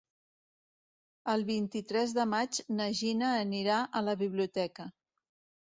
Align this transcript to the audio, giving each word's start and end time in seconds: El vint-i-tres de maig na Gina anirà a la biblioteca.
El 1.33 1.45
vint-i-tres 1.49 2.17
de 2.19 2.25
maig 2.33 2.59
na 2.79 2.89
Gina 3.03 3.31
anirà 3.45 3.79
a 4.03 4.07
la 4.09 4.19
biblioteca. 4.25 4.91